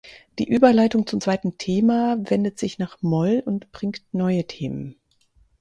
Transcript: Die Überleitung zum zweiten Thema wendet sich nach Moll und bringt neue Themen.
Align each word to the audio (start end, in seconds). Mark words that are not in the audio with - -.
Die 0.39 0.49
Überleitung 0.49 1.05
zum 1.05 1.21
zweiten 1.21 1.59
Thema 1.59 2.17
wendet 2.27 2.57
sich 2.57 2.79
nach 2.79 3.03
Moll 3.03 3.43
und 3.45 3.71
bringt 3.71 4.01
neue 4.13 4.47
Themen. 4.47 4.95